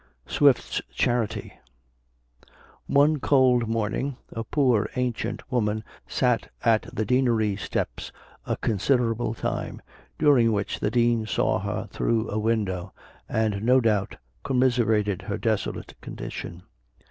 [0.25, 1.53] SWIFT'S CHARITY.
[2.87, 8.11] One cold morning a poor ancient woman sat at the deanery steps
[8.47, 9.79] a considerable time,
[10.17, 12.91] during which the dean saw her through a window,
[13.29, 16.63] and, no doubt, commiserated her desolate condition.